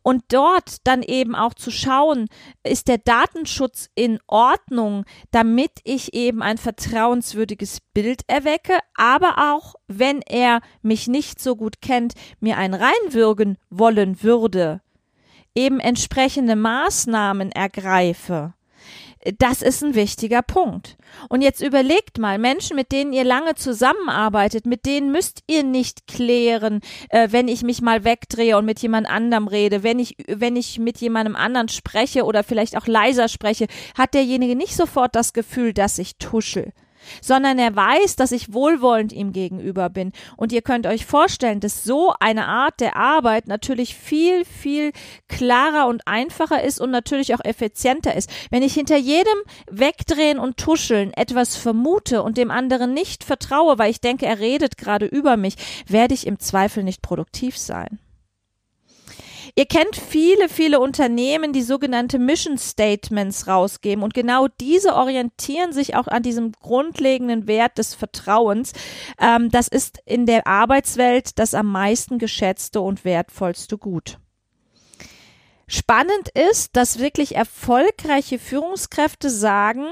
Und 0.03 0.25
dort 0.29 0.79
dann 0.85 1.03
eben 1.03 1.35
auch 1.35 1.55
zu 1.55 1.71
schauen, 1.71 2.29
ist 2.63 2.89
der 2.89 2.99
Datenschutz 2.99 3.89
in 3.95 4.19
Ordnung, 4.27 5.05
damit 5.31 5.73
ich 5.85 6.15
eben 6.15 6.43
ein 6.43 6.59
vertrauenswürdiges 6.59 7.81
Bild 7.95 8.23
erwecke, 8.27 8.79
aber 8.95 9.53
auch, 9.53 9.75
wenn 9.89 10.23
er 10.23 10.61
mich 10.83 11.09
nicht 11.09 11.41
so 11.41 11.57
gut 11.57 11.81
kennt, 11.81 12.15
mir 12.41 12.57
ein 12.57 12.75
reinwürgen 12.75 13.59
wollen 13.71 14.23
würde, 14.23 14.81
eben 15.55 15.81
entsprechende 15.81 16.57
Maßnahmen 16.57 17.53
ergreife. 17.53 18.55
Das 19.39 19.63
ist 19.63 19.83
ein 19.83 19.95
wichtiger 19.95 20.43
Punkt. 20.43 20.99
Und 21.31 21.41
jetzt 21.41 21.63
überlegt 21.63 22.19
mal, 22.19 22.39
Menschen, 22.39 22.77
mit 22.77 22.93
denen 22.93 23.15
ihr 23.15 23.25
lange 23.25 23.55
zusammenarbeitet, 23.55 24.67
mit 24.67 24.85
denen 24.85 25.13
müsst 25.13 25.43
ihr 25.47 25.63
nicht 25.63 26.07
klären, 26.07 26.81
äh, 27.09 27.29
wenn 27.31 27.49
ich 27.49 27.63
mich 27.63 27.81
mal 27.81 28.05
wegdrehe 28.05 28.59
und 28.59 28.67
mit 28.67 28.81
jemand 28.81 29.09
anderem 29.09 29.49
rede, 29.49 29.83
wenn 29.83 29.99
ich, 29.99 30.17
wenn 30.29 30.57
ich 30.57 30.79
mit 30.79 30.99
jemandem 30.99 31.37
anderen 31.37 31.71
spreche 31.71 32.25
oder 32.25 32.45
vielleicht 32.45 32.77
auch 32.77 32.87
leiser 32.87 33.29
spreche, 33.29 33.67
hat 33.97 34.13
derjenige 34.13 34.57
nicht 34.57 34.77
sofort 34.77 35.15
das 35.17 35.33
Gefühl, 35.33 35.73
dass 35.73 35.99
ich 35.99 36.19
tuschel 36.19 36.75
sondern 37.21 37.59
er 37.59 37.75
weiß, 37.75 38.17
dass 38.17 38.33
ich 38.33 38.53
wohlwollend 38.53 39.13
ihm 39.13 39.33
gegenüber 39.33 39.91
bin. 39.91 40.13
Und 40.37 40.53
ihr 40.53 40.63
könnt 40.63 40.87
euch 40.87 41.07
vorstellen, 41.07 41.61
dass 41.61 41.85
so 41.85 42.15
eine 42.21 42.47
Art 42.47 42.81
der 42.81 42.97
Arbeit 42.97 43.47
natürlich 43.49 43.95
viel, 43.95 44.45
viel 44.45 44.93
klarer 45.29 45.87
und 45.89 46.07
einfacher 46.07 46.63
ist 46.63 46.81
und 46.81 46.91
natürlich 46.91 47.35
auch 47.35 47.45
effizienter 47.45 48.15
ist. 48.15 48.31
Wenn 48.51 48.63
ich 48.63 48.75
hinter 48.75 48.97
jedem 48.97 49.39
Wegdrehen 49.71 50.39
und 50.39 50.57
Tuscheln 50.57 51.13
etwas 51.15 51.57
vermute 51.57 52.23
und 52.23 52.37
dem 52.37 52.51
anderen 52.51 52.95
nicht 52.95 53.25
vertraue, 53.25 53.79
weil 53.79 53.91
ich 53.91 54.01
denke, 54.01 54.27
er 54.27 54.39
redet 54.39 54.77
gerade 54.77 55.07
über 55.07 55.37
mich, 55.37 55.55
werde 55.87 56.15
ich 56.15 56.27
im 56.27 56.39
Zweifel 56.39 56.85
nicht 56.85 57.03
produktiv 57.03 57.59
sein. 57.59 57.99
Ihr 59.57 59.67
kennt 59.67 59.95
viele, 59.95 60.49
viele 60.49 60.81
Unternehmen, 60.81 61.53
die 61.53 61.63
sogenannte 61.63 62.19
Mission 62.19 62.59
Statements 62.59 63.47
rausgeben 63.47 64.03
und 64.03 64.13
genau 64.13 64.49
diese 64.61 64.97
orientieren 64.97 65.73
sich 65.73 65.95
auch 65.95 66.09
an 66.09 66.25
diesem 66.25 66.51
grundlegenden 66.51 67.47
Wert 67.47 67.79
des 67.79 67.95
Vertrauens. 67.95 68.73
Ähm, 69.21 69.51
das 69.51 69.69
ist 69.69 70.01
in 70.07 70.27
der 70.27 70.49
Arbeitswelt 70.49 71.39
das 71.39 71.55
am 71.55 71.71
meisten 71.71 72.19
geschätzte 72.19 72.81
und 72.81 73.05
wertvollste 73.05 73.79
Gut. 73.79 74.19
Spannend 75.67 76.29
ist, 76.51 76.77
dass 76.77 76.99
wirklich 76.99 77.37
erfolgreiche 77.37 78.39
Führungskräfte 78.39 79.31
sagen, 79.31 79.87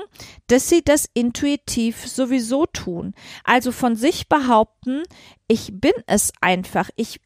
dass 0.49 0.69
sie 0.69 0.83
das 0.83 1.09
intuitiv 1.15 2.07
sowieso 2.07 2.67
tun. 2.67 3.15
Also 3.45 3.73
von 3.73 3.97
sich 3.97 4.29
behaupten, 4.29 5.05
ich 5.47 5.71
bin 5.73 5.93
es 6.07 6.33
einfach, 6.41 6.91
ich 6.97 7.21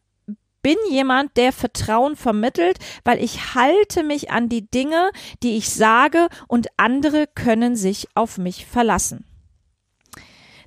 bin 0.66 0.78
jemand, 0.90 1.37
der 1.37 1.52
Vertrauen 1.52 2.16
vermittelt, 2.16 2.80
weil 3.04 3.23
ich 3.23 3.54
halte 3.54 4.02
mich 4.02 4.32
an 4.32 4.49
die 4.49 4.68
Dinge, 4.68 5.12
die 5.44 5.56
ich 5.56 5.70
sage 5.70 6.26
und 6.49 6.66
andere 6.76 7.28
können 7.28 7.76
sich 7.76 8.08
auf 8.16 8.37
mich 8.37 8.66
verlassen. 8.66 9.25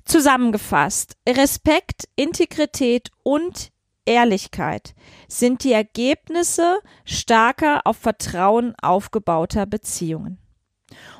Zusammengefasst, 0.06 1.18
Respekt, 1.28 2.08
Integrität 2.16 3.10
und 3.24 3.72
Ehrlichkeit 4.06 4.94
sind 5.28 5.64
die 5.64 5.72
Ergebnisse 5.74 6.78
starker 7.04 7.82
auf 7.84 7.98
Vertrauen 7.98 8.74
aufgebauter 8.80 9.66
Beziehungen. 9.66 10.38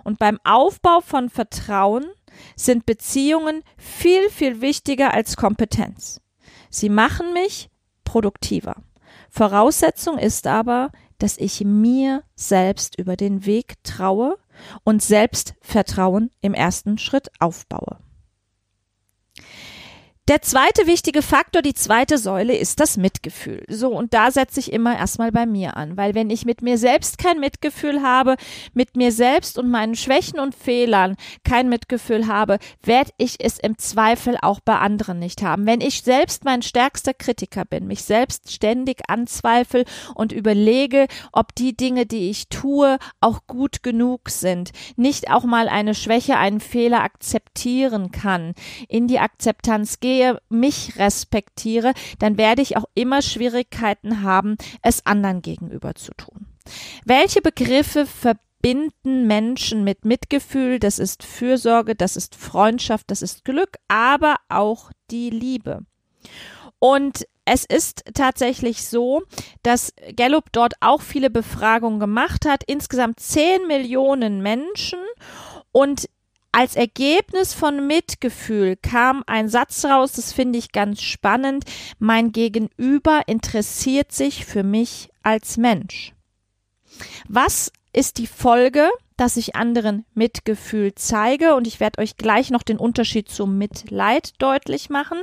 Und 0.04 0.18
beim 0.18 0.38
Aufbau 0.42 1.02
von 1.02 1.28
Vertrauen 1.28 2.06
sind 2.56 2.86
Beziehungen 2.86 3.62
viel, 3.76 4.30
viel 4.30 4.62
wichtiger 4.62 5.12
als 5.12 5.36
Kompetenz. 5.36 6.22
Sie 6.70 6.88
machen 6.88 7.34
mich 7.34 7.69
produktiver. 8.10 8.74
Voraussetzung 9.30 10.18
ist 10.18 10.48
aber, 10.48 10.90
dass 11.18 11.36
ich 11.38 11.62
mir 11.64 12.24
selbst 12.34 12.98
über 12.98 13.16
den 13.16 13.46
Weg 13.46 13.74
traue 13.84 14.36
und 14.82 15.00
Selbstvertrauen 15.00 16.32
im 16.40 16.52
ersten 16.52 16.98
Schritt 16.98 17.30
aufbaue. 17.38 17.98
Der 20.30 20.42
zweite 20.42 20.86
wichtige 20.86 21.22
Faktor, 21.22 21.60
die 21.60 21.74
zweite 21.74 22.16
Säule 22.16 22.56
ist 22.56 22.78
das 22.78 22.96
Mitgefühl. 22.96 23.64
So, 23.68 23.88
und 23.88 24.14
da 24.14 24.30
setze 24.30 24.60
ich 24.60 24.72
immer 24.72 24.96
erstmal 24.96 25.32
bei 25.32 25.44
mir 25.44 25.76
an, 25.76 25.96
weil 25.96 26.14
wenn 26.14 26.30
ich 26.30 26.44
mit 26.44 26.62
mir 26.62 26.78
selbst 26.78 27.18
kein 27.18 27.40
Mitgefühl 27.40 28.00
habe, 28.00 28.36
mit 28.72 28.94
mir 28.94 29.10
selbst 29.10 29.58
und 29.58 29.68
meinen 29.68 29.96
Schwächen 29.96 30.38
und 30.38 30.54
Fehlern 30.54 31.16
kein 31.42 31.68
Mitgefühl 31.68 32.28
habe, 32.28 32.60
werde 32.80 33.10
ich 33.18 33.44
es 33.44 33.58
im 33.58 33.76
Zweifel 33.76 34.36
auch 34.40 34.60
bei 34.60 34.76
anderen 34.76 35.18
nicht 35.18 35.42
haben. 35.42 35.66
Wenn 35.66 35.80
ich 35.80 36.02
selbst 36.02 36.44
mein 36.44 36.62
stärkster 36.62 37.12
Kritiker 37.12 37.64
bin, 37.64 37.88
mich 37.88 38.04
selbst 38.04 38.52
ständig 38.52 39.00
anzweifle 39.08 39.84
und 40.14 40.30
überlege, 40.30 41.08
ob 41.32 41.56
die 41.56 41.76
Dinge, 41.76 42.06
die 42.06 42.30
ich 42.30 42.48
tue, 42.50 43.00
auch 43.20 43.48
gut 43.48 43.82
genug 43.82 44.28
sind, 44.28 44.70
nicht 44.94 45.28
auch 45.28 45.42
mal 45.42 45.68
eine 45.68 45.96
Schwäche, 45.96 46.36
einen 46.36 46.60
Fehler 46.60 47.02
akzeptieren 47.02 48.12
kann, 48.12 48.54
in 48.88 49.08
die 49.08 49.18
Akzeptanz 49.18 49.98
gehe, 49.98 50.19
sehe, 50.20 50.40
mich 50.48 50.98
respektiere, 50.98 51.92
dann 52.18 52.36
werde 52.36 52.62
ich 52.62 52.76
auch 52.76 52.84
immer 52.94 53.22
Schwierigkeiten 53.22 54.22
haben, 54.22 54.56
es 54.82 55.06
anderen 55.06 55.42
gegenüber 55.42 55.94
zu 55.94 56.12
tun. 56.12 56.46
Welche 57.04 57.40
Begriffe 57.40 58.06
verbinden 58.06 59.26
Menschen 59.26 59.84
mit 59.84 60.04
Mitgefühl? 60.04 60.78
Das 60.78 60.98
ist 60.98 61.22
Fürsorge, 61.24 61.94
das 61.94 62.16
ist 62.16 62.34
Freundschaft, 62.34 63.10
das 63.10 63.22
ist 63.22 63.44
Glück, 63.44 63.76
aber 63.88 64.36
auch 64.48 64.90
die 65.10 65.30
Liebe. 65.30 65.80
Und 66.78 67.26
es 67.44 67.64
ist 67.64 68.04
tatsächlich 68.14 68.86
so, 68.86 69.22
dass 69.62 69.92
Gallup 70.16 70.52
dort 70.52 70.74
auch 70.80 71.02
viele 71.02 71.30
Befragungen 71.30 71.98
gemacht 71.98 72.46
hat, 72.46 72.62
insgesamt 72.66 73.20
10 73.20 73.66
Millionen 73.66 74.40
Menschen 74.42 75.00
und 75.72 76.08
als 76.52 76.74
Ergebnis 76.74 77.54
von 77.54 77.86
Mitgefühl 77.86 78.76
kam 78.76 79.22
ein 79.26 79.48
Satz 79.48 79.84
raus, 79.84 80.12
das 80.12 80.32
finde 80.32 80.58
ich 80.58 80.72
ganz 80.72 81.00
spannend. 81.00 81.64
Mein 81.98 82.32
Gegenüber 82.32 83.22
interessiert 83.26 84.12
sich 84.12 84.44
für 84.44 84.62
mich 84.62 85.10
als 85.22 85.56
Mensch. 85.56 86.12
Was 87.28 87.72
ist 87.92 88.18
die 88.18 88.26
Folge, 88.26 88.88
dass 89.16 89.36
ich 89.36 89.54
anderen 89.54 90.04
Mitgefühl 90.14 90.94
zeige? 90.94 91.54
Und 91.54 91.66
ich 91.66 91.78
werde 91.78 92.00
euch 92.00 92.16
gleich 92.16 92.50
noch 92.50 92.62
den 92.62 92.78
Unterschied 92.78 93.28
zum 93.28 93.56
Mitleid 93.56 94.32
deutlich 94.38 94.90
machen. 94.90 95.22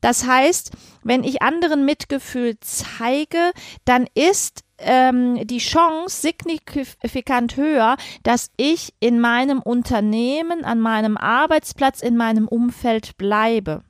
Das 0.00 0.26
heißt, 0.26 0.72
wenn 1.04 1.22
ich 1.22 1.42
anderen 1.42 1.84
Mitgefühl 1.84 2.56
zeige, 2.60 3.52
dann 3.84 4.06
ist 4.14 4.65
ähm, 4.78 5.46
die 5.46 5.58
Chance 5.58 6.20
signifikant 6.20 7.56
höher, 7.56 7.96
dass 8.22 8.50
ich 8.56 8.94
in 9.00 9.20
meinem 9.20 9.60
Unternehmen, 9.60 10.64
an 10.64 10.80
meinem 10.80 11.16
Arbeitsplatz, 11.16 12.02
in 12.02 12.16
meinem 12.16 12.48
Umfeld 12.48 13.16
bleibe. 13.16 13.82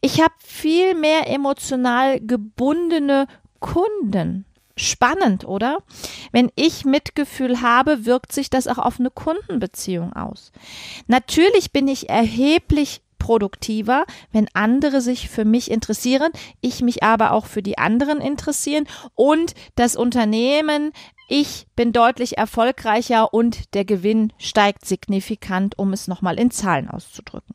Ich 0.00 0.20
habe 0.20 0.34
viel 0.44 0.94
mehr 0.94 1.28
emotional 1.28 2.20
gebundene 2.20 3.26
Kunden. 3.58 4.46
Spannend, 4.76 5.44
oder? 5.44 5.82
Wenn 6.32 6.50
ich 6.54 6.86
Mitgefühl 6.86 7.60
habe, 7.60 8.06
wirkt 8.06 8.32
sich 8.32 8.48
das 8.48 8.66
auch 8.66 8.78
auf 8.78 8.98
eine 8.98 9.10
Kundenbeziehung 9.10 10.14
aus. 10.14 10.52
Natürlich 11.06 11.70
bin 11.70 11.86
ich 11.86 12.08
erheblich 12.08 13.02
produktiver, 13.20 14.04
wenn 14.32 14.48
andere 14.54 15.00
sich 15.00 15.28
für 15.28 15.44
mich 15.44 15.70
interessieren, 15.70 16.32
ich 16.60 16.82
mich 16.82 17.04
aber 17.04 17.30
auch 17.30 17.46
für 17.46 17.62
die 17.62 17.78
anderen 17.78 18.20
interessieren 18.20 18.88
und 19.14 19.54
das 19.76 19.94
Unternehmen 19.94 20.90
ich 21.32 21.68
bin 21.76 21.92
deutlich 21.92 22.38
erfolgreicher 22.38 23.32
und 23.32 23.72
der 23.74 23.84
Gewinn 23.84 24.32
steigt 24.36 24.84
signifikant, 24.84 25.78
um 25.78 25.92
es 25.92 26.08
nochmal 26.08 26.40
in 26.40 26.50
Zahlen 26.50 26.90
auszudrücken. 26.90 27.54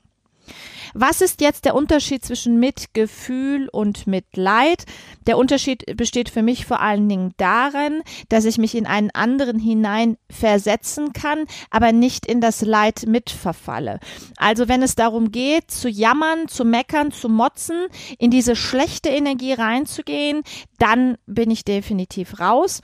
Was 0.93 1.21
ist 1.21 1.41
jetzt 1.41 1.65
der 1.65 1.75
Unterschied 1.75 2.23
zwischen 2.23 2.59
Mitgefühl 2.59 3.67
und 3.69 4.07
Mitleid? 4.07 4.85
Der 5.27 5.37
Unterschied 5.37 5.97
besteht 5.97 6.29
für 6.29 6.41
mich 6.41 6.65
vor 6.65 6.79
allen 6.79 7.09
Dingen 7.09 7.33
darin, 7.37 8.01
dass 8.29 8.45
ich 8.45 8.57
mich 8.57 8.75
in 8.75 8.85
einen 8.85 9.11
anderen 9.11 9.59
hinein 9.59 10.17
versetzen 10.29 11.13
kann, 11.13 11.45
aber 11.69 11.91
nicht 11.91 12.25
in 12.25 12.41
das 12.41 12.61
Leid 12.61 13.05
mitverfalle. 13.07 13.99
Also 14.37 14.67
wenn 14.67 14.81
es 14.81 14.95
darum 14.95 15.31
geht, 15.31 15.71
zu 15.71 15.89
jammern, 15.89 16.47
zu 16.47 16.63
meckern, 16.63 17.11
zu 17.11 17.29
motzen, 17.29 17.87
in 18.17 18.31
diese 18.31 18.55
schlechte 18.55 19.09
Energie 19.09 19.53
reinzugehen, 19.53 20.43
dann 20.77 21.17
bin 21.25 21.51
ich 21.51 21.65
definitiv 21.65 22.39
raus. 22.39 22.81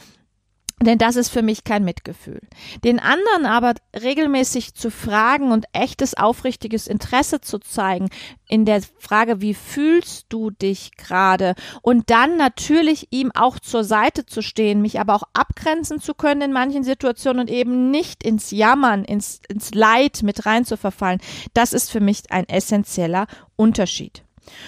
Denn 0.82 0.98
das 0.98 1.16
ist 1.16 1.30
für 1.30 1.44
mich 1.44 1.64
kein 1.64 1.84
Mitgefühl. 1.84 2.42
Den 2.84 3.00
anderen 3.00 3.46
aber 3.46 3.76
regelmäßig 3.96 4.74
zu 4.74 4.90
fragen 4.90 5.52
und 5.52 5.66
echtes, 5.74 6.16
aufrichtiges 6.16 6.88
Interesse 6.88 7.40
zu 7.42 7.60
zeigen 7.60 8.10
in 8.48 8.66
der 8.66 8.82
Frage, 8.98 9.42
wie 9.42 9.54
fühlst 9.54 10.26
du 10.30 10.50
dich 10.50 10.98
gerade? 10.98 11.56
Und 11.82 12.10
dann 12.10 12.36
natürlich 12.36 13.08
ihm 13.12 13.32
auch 13.34 13.60
zur 13.60 13.84
Seite 13.84 14.26
zu 14.26 14.42
stehen, 14.42 14.82
mich 14.82 15.00
aber 15.00 15.16
auch 15.16 15.24
abgrenzen 15.34 16.02
zu 16.02 16.14
können 16.14 16.42
in 16.42 16.52
manchen 16.52 16.84
Situationen 16.84 17.42
und 17.42 17.50
eben 17.50 17.92
nicht 17.92 18.24
ins 18.24 18.52
Jammern, 18.52 19.06
ins, 19.06 19.42
ins 19.48 19.74
Leid 19.74 20.24
mit 20.24 20.46
rein 20.46 20.66
zu 20.66 20.78
verfallen. 20.78 21.22
Das 21.54 21.74
ist 21.74 21.92
für 21.92 22.02
mich 22.02 22.32
ein 22.32 22.50
essentieller 22.50 23.28
Unterschied. 23.56 24.24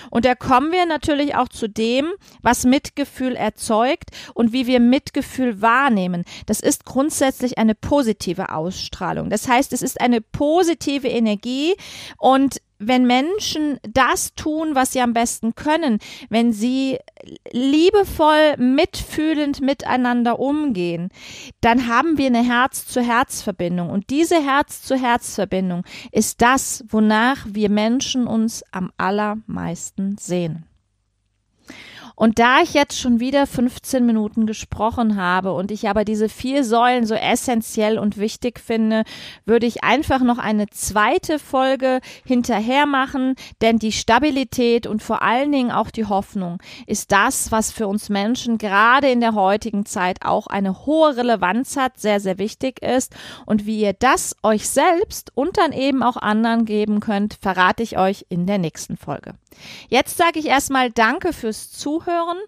Und 0.09 0.25
da 0.25 0.35
kommen 0.35 0.71
wir 0.71 0.85
natürlich 0.85 1.35
auch 1.35 1.47
zu 1.47 1.67
dem, 1.67 2.11
was 2.41 2.65
Mitgefühl 2.65 3.35
erzeugt 3.35 4.09
und 4.33 4.53
wie 4.53 4.67
wir 4.67 4.79
Mitgefühl 4.79 5.61
wahrnehmen. 5.61 6.23
Das 6.45 6.59
ist 6.59 6.85
grundsätzlich 6.85 7.57
eine 7.57 7.75
positive 7.75 8.51
Ausstrahlung. 8.53 9.29
Das 9.29 9.47
heißt, 9.47 9.73
es 9.73 9.81
ist 9.81 9.99
eine 9.99 10.21
positive 10.21 11.07
Energie 11.07 11.75
und 12.17 12.61
wenn 12.79 13.05
Menschen 13.05 13.79
das 13.83 14.33
tun, 14.35 14.75
was 14.75 14.93
sie 14.93 15.01
am 15.01 15.13
besten 15.13 15.55
können, 15.55 15.99
wenn 16.29 16.51
sie 16.51 16.97
liebevoll, 17.51 18.57
mitfühlend 18.57 19.61
miteinander 19.61 20.39
umgehen, 20.39 21.09
dann 21.61 21.87
haben 21.87 22.17
wir 22.17 22.27
eine 22.27 22.43
Herz-zu-Herz-Verbindung. 22.43 23.89
Und 23.89 24.09
diese 24.09 24.43
Herz-zu-Herz-Verbindung 24.43 25.83
ist 26.11 26.41
das, 26.41 26.83
wonach 26.89 27.45
wir 27.47 27.69
Menschen 27.69 28.27
uns 28.27 28.63
am 28.71 28.91
allermeisten 28.97 30.17
sehen. 30.17 30.65
Und 32.15 32.39
da 32.39 32.61
ich 32.61 32.73
jetzt 32.73 32.99
schon 32.99 33.19
wieder 33.19 33.47
15 33.47 34.05
Minuten 34.05 34.45
gesprochen 34.45 35.15
habe 35.15 35.53
und 35.53 35.71
ich 35.71 35.89
aber 35.89 36.05
diese 36.05 36.29
vier 36.29 36.63
Säulen 36.63 37.05
so 37.05 37.15
essentiell 37.15 37.97
und 37.97 38.17
wichtig 38.17 38.59
finde, 38.59 39.03
würde 39.45 39.65
ich 39.65 39.83
einfach 39.83 40.21
noch 40.21 40.37
eine 40.37 40.67
zweite 40.67 41.39
Folge 41.39 41.99
hinterher 42.25 42.85
machen, 42.85 43.35
denn 43.61 43.79
die 43.79 43.91
Stabilität 43.91 44.87
und 44.87 45.01
vor 45.01 45.21
allen 45.21 45.51
Dingen 45.51 45.71
auch 45.71 45.89
die 45.89 46.05
Hoffnung 46.05 46.59
ist 46.85 47.11
das, 47.11 47.51
was 47.51 47.71
für 47.71 47.87
uns 47.87 48.09
Menschen 48.09 48.57
gerade 48.57 49.09
in 49.09 49.19
der 49.19 49.33
heutigen 49.33 49.85
Zeit 49.85 50.23
auch 50.23 50.47
eine 50.47 50.85
hohe 50.85 51.17
Relevanz 51.17 51.77
hat, 51.77 51.99
sehr, 51.99 52.19
sehr 52.19 52.37
wichtig 52.37 52.81
ist. 52.81 53.13
Und 53.45 53.65
wie 53.65 53.81
ihr 53.81 53.93
das 53.93 54.35
euch 54.43 54.69
selbst 54.69 55.31
und 55.35 55.57
dann 55.57 55.71
eben 55.71 56.03
auch 56.03 56.17
anderen 56.17 56.65
geben 56.65 56.99
könnt, 56.99 57.37
verrate 57.41 57.83
ich 57.83 57.97
euch 57.97 58.25
in 58.29 58.45
der 58.45 58.57
nächsten 58.57 58.97
Folge. 58.97 59.33
Jetzt 59.89 60.17
sage 60.17 60.39
ich 60.39 60.47
erstmal 60.47 60.91
Danke 60.91 61.33
fürs 61.33 61.71
Zuhören. 62.03 62.39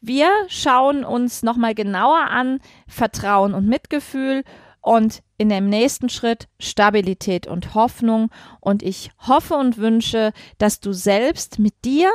Wir 0.00 0.28
schauen 0.48 1.04
uns 1.04 1.42
nochmal 1.42 1.74
genauer 1.74 2.28
an 2.30 2.60
Vertrauen 2.88 3.54
und 3.54 3.66
Mitgefühl 3.66 4.42
und 4.80 5.22
in 5.38 5.48
dem 5.48 5.68
nächsten 5.68 6.08
Schritt 6.08 6.48
Stabilität 6.58 7.46
und 7.46 7.74
Hoffnung. 7.74 8.30
Und 8.60 8.82
ich 8.82 9.10
hoffe 9.26 9.54
und 9.54 9.78
wünsche, 9.78 10.32
dass 10.58 10.80
du 10.80 10.92
selbst 10.92 11.58
mit 11.58 11.84
dir 11.84 12.10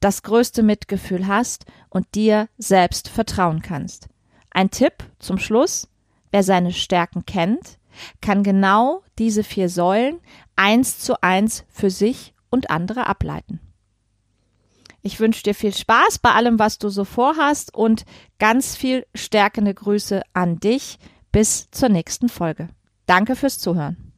das 0.00 0.22
größte 0.22 0.62
Mitgefühl 0.62 1.26
hast 1.26 1.64
und 1.88 2.14
dir 2.14 2.48
selbst 2.58 3.08
vertrauen 3.08 3.62
kannst. 3.62 4.08
Ein 4.50 4.70
Tipp 4.70 5.04
zum 5.18 5.38
Schluss. 5.38 5.88
Wer 6.30 6.42
seine 6.42 6.72
Stärken 6.72 7.24
kennt, 7.26 7.78
kann 8.20 8.42
genau 8.42 9.02
diese 9.18 9.44
vier 9.44 9.68
Säulen 9.68 10.20
eins 10.56 10.98
zu 10.98 11.22
eins 11.22 11.64
für 11.70 11.90
sich 11.90 12.34
und 12.50 12.70
andere 12.70 13.06
ableiten. 13.06 13.60
Ich 15.06 15.20
wünsche 15.20 15.42
dir 15.42 15.54
viel 15.54 15.74
Spaß 15.74 16.18
bei 16.18 16.32
allem, 16.32 16.58
was 16.58 16.78
du 16.78 16.88
so 16.88 17.04
vorhast 17.04 17.74
und 17.74 18.06
ganz 18.38 18.74
viel 18.74 19.06
stärkende 19.14 19.74
Grüße 19.74 20.22
an 20.32 20.58
dich. 20.58 20.98
Bis 21.30 21.70
zur 21.70 21.90
nächsten 21.90 22.30
Folge. 22.30 22.70
Danke 23.04 23.36
fürs 23.36 23.58
Zuhören. 23.58 24.13